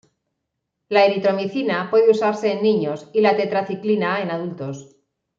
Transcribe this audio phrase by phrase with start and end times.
[0.89, 4.95] La eritromicina puede usarse en niños, y la tetraciclina en adultos.